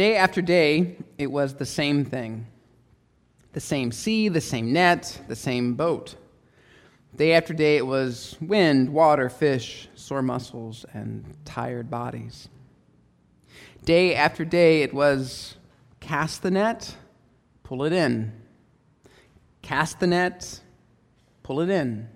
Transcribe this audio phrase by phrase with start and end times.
[0.00, 2.46] Day after day, it was the same thing
[3.52, 6.14] the same sea, the same net, the same boat.
[7.14, 12.48] Day after day, it was wind, water, fish, sore muscles, and tired bodies.
[13.84, 15.56] Day after day, it was
[16.00, 16.96] cast the net,
[17.62, 18.32] pull it in.
[19.60, 20.60] Cast the net,
[21.42, 22.08] pull it in.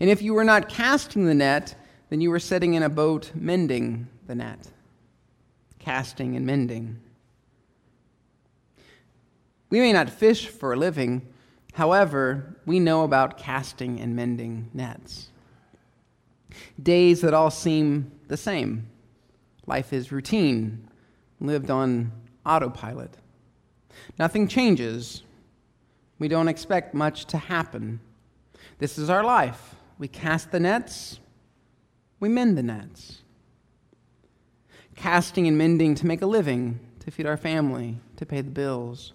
[0.00, 1.76] And if you were not casting the net,
[2.08, 4.66] then you were sitting in a boat mending the net
[5.80, 7.00] casting and mending.
[9.70, 11.26] We may not fish for a living,
[11.74, 15.30] however, we know about casting and mending nets.
[16.80, 18.88] Days that all seem the same.
[19.66, 20.88] Life is routine,
[21.40, 22.12] lived on
[22.44, 23.16] autopilot.
[24.18, 25.22] Nothing changes.
[26.18, 28.00] We don't expect much to happen.
[28.78, 29.74] This is our life.
[29.98, 31.20] We cast the nets,
[32.18, 33.22] we mend the nets
[35.00, 39.14] casting and mending to make a living, to feed our family, to pay the bills,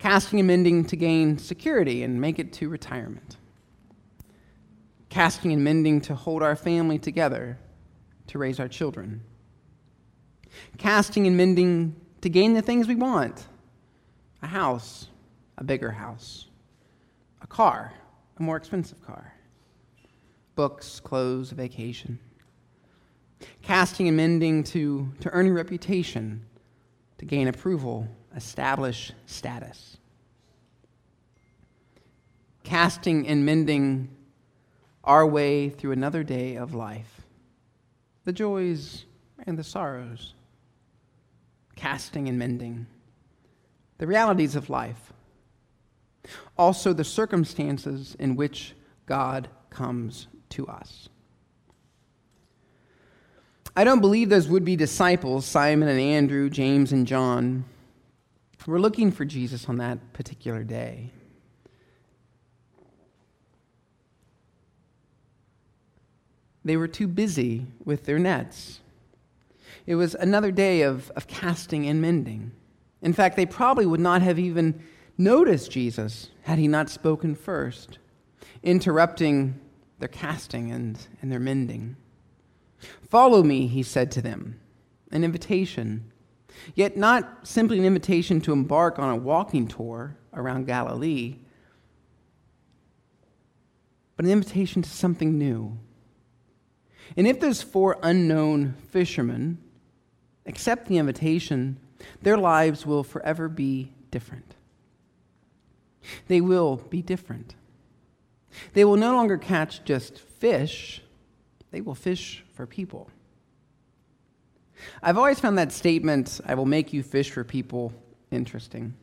[0.00, 3.36] casting and mending to gain security and make it to retirement,
[5.10, 7.56] casting and mending to hold our family together,
[8.26, 9.22] to raise our children,
[10.78, 13.46] casting and mending to gain the things we want
[14.42, 15.06] a house,
[15.58, 16.48] a bigger house,
[17.40, 17.92] a car,
[18.36, 19.32] a more expensive car,
[20.56, 22.18] books, clothes, vacation
[23.62, 26.44] casting and mending to, to earn a reputation,
[27.18, 29.96] to gain approval, establish status.
[32.62, 34.08] Casting and mending
[35.02, 37.22] our way through another day of life,
[38.24, 39.04] the joys
[39.46, 40.34] and the sorrows.
[41.76, 42.86] Casting and mending
[43.98, 45.12] the realities of life,
[46.58, 48.74] also the circumstances in which
[49.06, 51.08] God comes to us.
[53.76, 57.64] I don't believe those would be disciples, Simon and Andrew, James and John,
[58.66, 61.10] were looking for Jesus on that particular day.
[66.64, 68.80] They were too busy with their nets.
[69.86, 72.52] It was another day of, of casting and mending.
[73.02, 74.82] In fact, they probably would not have even
[75.18, 77.98] noticed Jesus had he not spoken first,
[78.62, 79.60] interrupting
[79.98, 81.96] their casting and, and their mending.
[83.08, 84.60] Follow me, he said to them,
[85.10, 86.10] an invitation.
[86.74, 91.36] Yet not simply an invitation to embark on a walking tour around Galilee,
[94.16, 95.78] but an invitation to something new.
[97.16, 99.58] And if those four unknown fishermen
[100.46, 101.78] accept the invitation,
[102.22, 104.54] their lives will forever be different.
[106.28, 107.54] They will be different.
[108.72, 111.02] They will no longer catch just fish,
[111.74, 113.10] they will fish for people.
[115.02, 117.92] I've always found that statement, I will make you fish for people,
[118.30, 118.94] interesting.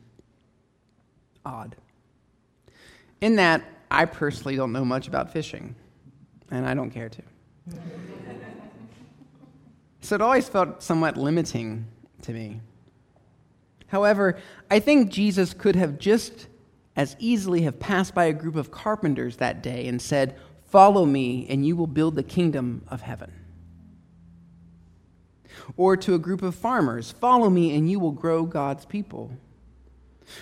[1.44, 1.76] Odd.
[3.20, 5.74] In that, I personally don't know much about fishing,
[6.50, 7.22] and I don't care to.
[10.00, 11.86] so it always felt somewhat limiting
[12.22, 12.62] to me.
[13.88, 14.38] However,
[14.70, 16.46] I think Jesus could have just
[16.96, 20.38] as easily have passed by a group of carpenters that day and said,
[20.72, 23.30] Follow me, and you will build the kingdom of heaven.
[25.76, 29.32] Or to a group of farmers, Follow me, and you will grow God's people.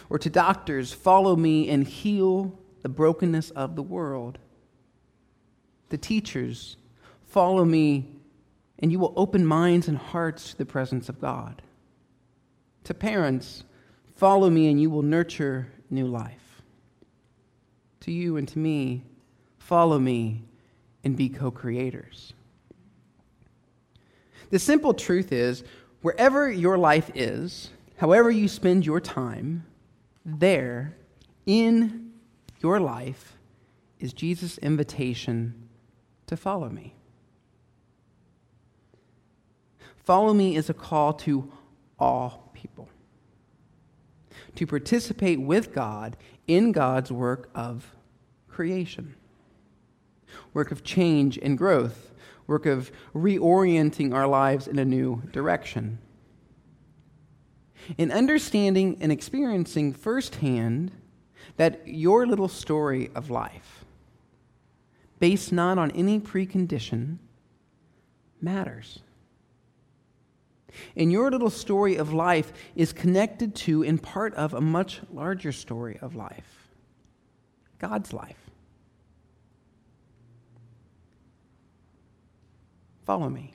[0.09, 4.39] Or to doctors, Follow me and heal the brokenness of the world.
[5.89, 6.77] The teachers,
[7.27, 8.15] Follow me,
[8.79, 11.61] and you will open minds and hearts to the presence of God.
[12.85, 13.65] To parents,
[14.15, 16.63] Follow me, and you will nurture new life.
[18.03, 19.03] To you and to me,
[19.71, 20.43] follow me,
[21.05, 22.33] and be co creators.
[24.51, 25.63] The simple truth is
[26.03, 29.65] wherever your life is, however you spend your time,
[30.25, 30.97] there,
[31.47, 32.11] in
[32.61, 33.37] your life,
[34.01, 35.55] is Jesus' invitation
[36.27, 36.93] to follow me.
[40.03, 41.49] Follow me is a call to
[41.97, 42.89] all people
[44.57, 46.17] to participate with God
[46.49, 47.95] in God's work of
[48.49, 49.15] creation
[50.53, 52.13] work of change and growth,
[52.47, 55.99] work of reorienting our lives in a new direction.
[57.97, 60.93] In understanding and experiencing firsthand
[61.57, 63.85] that your little story of life,
[65.19, 67.19] based not on any precondition,
[68.41, 69.01] matters.
[70.97, 75.53] And your little story of life is connected to and part of a much larger
[75.53, 76.69] story of life
[77.79, 78.50] God's life.
[83.05, 83.53] Follow me.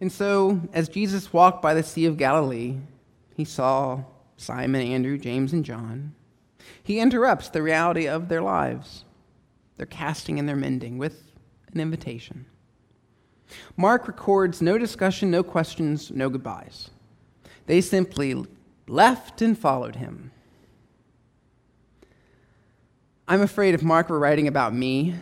[0.00, 2.76] And so, as Jesus walked by the Sea of Galilee,
[3.34, 4.04] he saw
[4.36, 6.14] Simon, Andrew, James, and John.
[6.82, 9.04] He interrupts the reality of their lives,
[9.76, 11.32] their casting and their mending, with
[11.72, 12.46] an invitation.
[13.76, 16.90] Mark records no discussion, no questions, no goodbyes.
[17.66, 18.44] They simply
[18.86, 20.30] left and followed him.
[23.28, 25.14] I'm afraid if Mark were writing about me,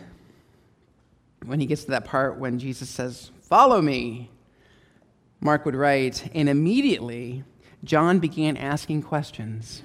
[1.45, 4.31] when he gets to that part when Jesus says, Follow me,
[5.39, 7.43] Mark would write, and immediately
[7.83, 9.83] John began asking questions.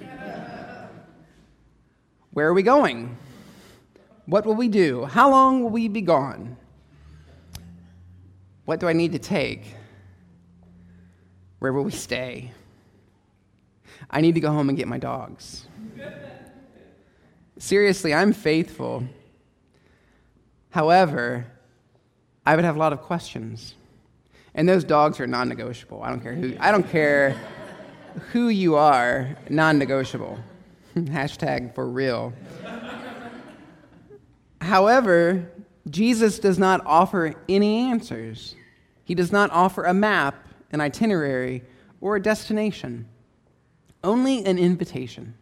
[2.32, 3.18] Where are we going?
[4.26, 5.04] What will we do?
[5.04, 6.56] How long will we be gone?
[8.64, 9.64] What do I need to take?
[11.58, 12.52] Where will we stay?
[14.08, 15.66] I need to go home and get my dogs.
[17.58, 19.04] Seriously, I'm faithful.
[20.70, 21.46] However,
[22.46, 23.74] I would have a lot of questions.
[24.54, 26.02] And those dogs are non negotiable.
[26.02, 27.36] I don't care who I don't care
[28.32, 30.38] who you are, non negotiable.
[30.96, 32.32] Hashtag for real.
[34.60, 35.50] However,
[35.88, 38.54] Jesus does not offer any answers.
[39.04, 41.62] He does not offer a map, an itinerary,
[42.00, 43.08] or a destination,
[44.04, 45.34] only an invitation.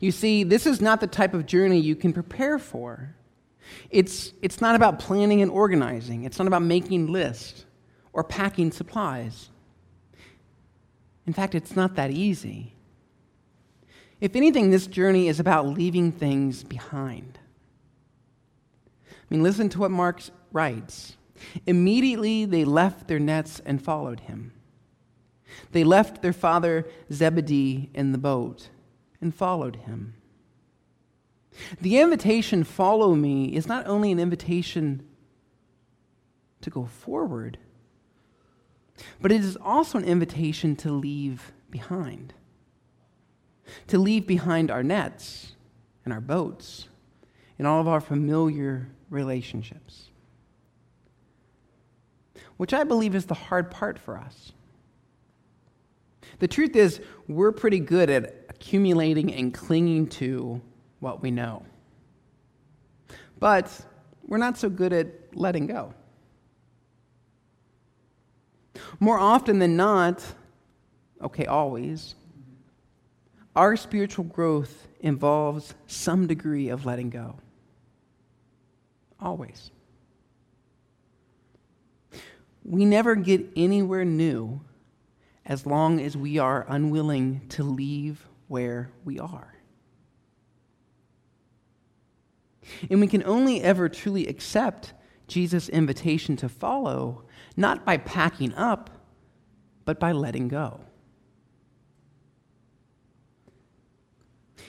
[0.00, 3.14] You see, this is not the type of journey you can prepare for.
[3.90, 7.64] It's, it's not about planning and organizing, it's not about making lists
[8.12, 9.50] or packing supplies.
[11.26, 12.74] In fact, it's not that easy.
[14.20, 17.38] If anything, this journey is about leaving things behind.
[19.06, 20.22] I mean, listen to what Mark
[20.52, 21.16] writes.
[21.66, 24.52] Immediately they left their nets and followed him.
[25.72, 28.70] They left their father Zebedee in the boat
[29.20, 30.14] and followed him.
[31.80, 35.02] The invitation, follow me, is not only an invitation
[36.60, 37.58] to go forward,
[39.20, 42.34] but it is also an invitation to leave behind.
[43.88, 45.52] To leave behind our nets
[46.04, 46.88] and our boats
[47.58, 50.08] and all of our familiar relationships
[52.58, 54.52] which I believe is the hard part for us.
[56.40, 60.60] The truth is, we're pretty good at accumulating and clinging to
[61.00, 61.64] what we know.
[63.38, 63.70] But
[64.26, 65.94] we're not so good at letting go.
[69.00, 70.24] More often than not,
[71.22, 72.14] okay, always,
[73.54, 77.36] our spiritual growth involves some degree of letting go.
[79.20, 79.70] Always.
[82.64, 84.60] We never get anywhere new
[85.44, 89.57] as long as we are unwilling to leave where we are.
[92.90, 94.92] And we can only ever truly accept
[95.26, 97.22] Jesus' invitation to follow,
[97.56, 98.90] not by packing up,
[99.84, 100.80] but by letting go.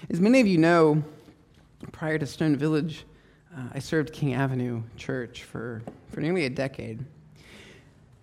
[0.10, 1.04] As many of you know,
[1.92, 3.06] prior to Stone Village,
[3.56, 7.04] uh, I served King Avenue Church for, for nearly a decade.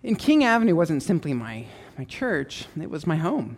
[0.03, 1.65] And King Avenue wasn't simply my,
[1.97, 3.57] my church, it was my home.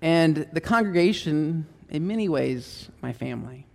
[0.00, 3.66] And the congregation, in many ways, my family.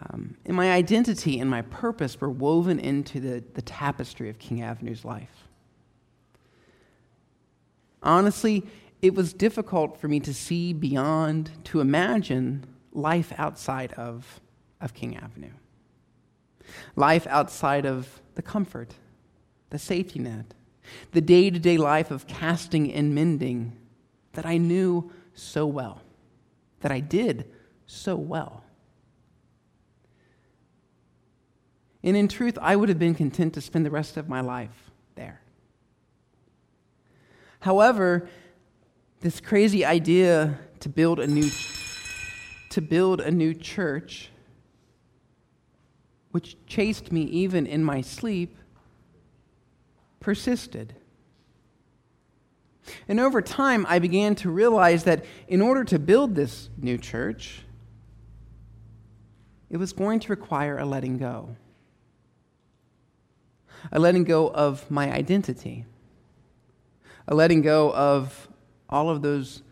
[0.00, 4.62] Um, and my identity and my purpose were woven into the, the tapestry of King
[4.62, 5.48] Avenue's life.
[8.02, 8.64] Honestly,
[9.02, 14.40] it was difficult for me to see beyond, to imagine life outside of,
[14.80, 15.52] of King Avenue.
[16.94, 18.94] Life outside of the comfort
[19.70, 20.54] the safety net,
[21.12, 23.76] the day to day life of casting and mending
[24.32, 26.02] that I knew so well,
[26.80, 27.50] that I did
[27.86, 28.64] so well.
[32.02, 34.90] And in truth, I would have been content to spend the rest of my life
[35.14, 35.40] there.
[37.60, 38.28] However,
[39.20, 41.50] this crazy idea to build a new
[42.70, 44.30] to build a new church
[46.30, 48.56] which chased me even in my sleep
[50.20, 50.94] persisted.
[53.08, 57.62] And over time, I began to realize that in order to build this new church,
[59.70, 61.56] it was going to require a letting go.
[63.92, 65.84] A letting go of my identity.
[67.26, 68.48] A letting go of
[68.88, 69.62] all of those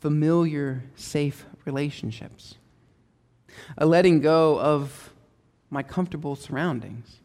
[0.00, 2.56] familiar, safe relationships.
[3.78, 5.14] A letting go of
[5.70, 7.20] my comfortable surroundings.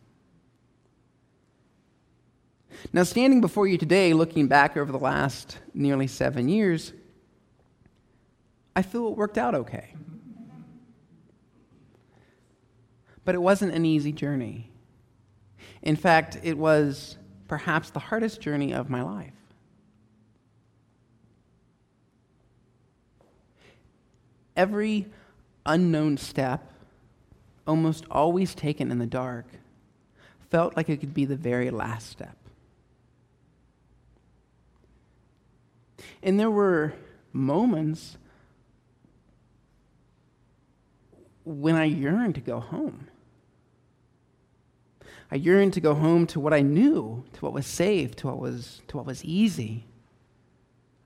[2.93, 6.93] Now, standing before you today, looking back over the last nearly seven years,
[8.75, 9.93] I feel it worked out okay.
[13.25, 14.69] But it wasn't an easy journey.
[15.87, 17.15] In fact, it was
[17.47, 19.31] perhaps the hardest journey of my life.
[24.57, 25.05] Every
[25.65, 26.73] unknown step,
[27.65, 29.45] almost always taken in the dark,
[30.49, 32.35] felt like it could be the very last step.
[36.21, 36.95] And there were
[37.31, 38.17] moments
[41.45, 43.07] when I yearned to go home.
[45.29, 48.39] I yearned to go home to what I knew, to what was safe, to what
[48.39, 49.85] was, to what was easy.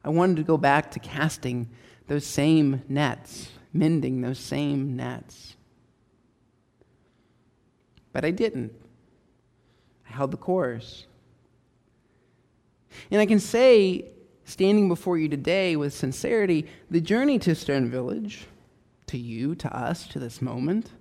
[0.03, 1.69] I wanted to go back to casting
[2.07, 5.55] those same nets, mending those same nets.
[8.13, 8.73] But I didn't.
[10.09, 11.07] I held the course.
[13.09, 14.05] And I can say,
[14.43, 18.45] standing before you today with sincerity, the journey to Stone Village,
[19.07, 20.91] to you, to us, to this moment,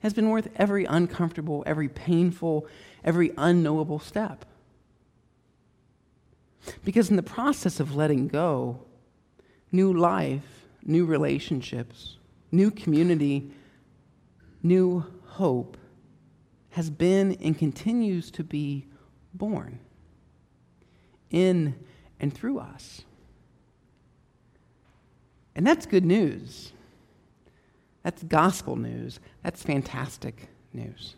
[0.00, 2.66] has been worth every uncomfortable, every painful,
[3.04, 4.44] every unknowable step.
[6.84, 8.80] Because in the process of letting go,
[9.72, 12.18] new life, new relationships,
[12.50, 13.50] new community,
[14.62, 15.76] new hope
[16.70, 18.86] has been and continues to be
[19.34, 19.78] born
[21.30, 21.74] in
[22.18, 23.02] and through us.
[25.54, 26.72] And that's good news.
[28.02, 29.20] That's gospel news.
[29.42, 31.16] That's fantastic news.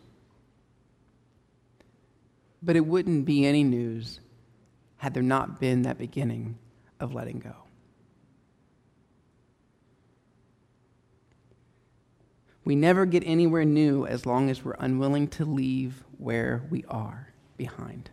[2.61, 4.19] But it wouldn't be any news
[4.97, 6.57] had there not been that beginning
[6.99, 7.55] of letting go.
[12.65, 17.33] We never get anywhere new as long as we're unwilling to leave where we are
[17.57, 18.09] behind.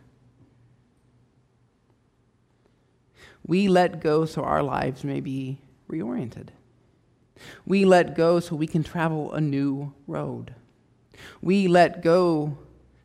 [3.45, 6.49] We let go so our lives may be reoriented.
[7.65, 10.55] We let go so we can travel a new road.
[11.41, 12.57] We let go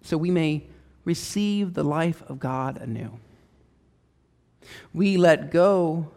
[0.03, 0.65] so we may
[1.05, 3.19] receive the life of God anew.
[4.93, 6.11] We let go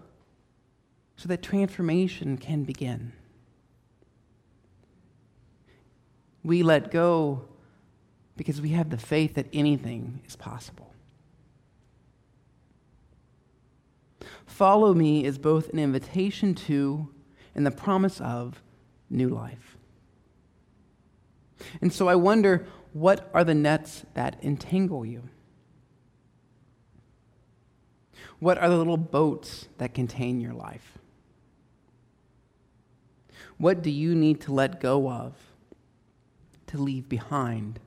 [1.15, 3.13] so that transformation can begin.
[6.43, 7.45] We let go
[8.37, 10.93] because we have the faith that anything is possible.
[14.45, 17.09] Follow me is both an invitation to
[17.55, 18.61] and the promise of
[19.09, 19.77] new life.
[21.81, 25.23] And so I wonder what are the nets that entangle you?
[28.39, 30.97] What are the little boats that contain your life?
[33.57, 35.33] What do you need to let go of,
[36.67, 37.79] to leave behind,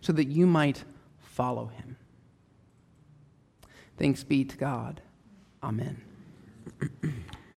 [0.00, 0.84] so that you might
[1.18, 1.96] follow him?
[3.98, 5.00] Thanks be to God.
[5.62, 6.00] Amen.